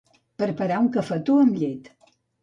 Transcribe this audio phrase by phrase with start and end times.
[0.43, 1.91] Preparar un cafetó amb llet.